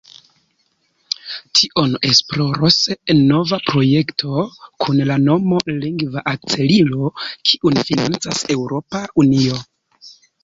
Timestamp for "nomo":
5.27-5.59